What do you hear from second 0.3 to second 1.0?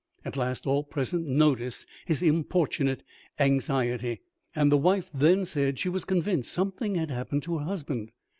last all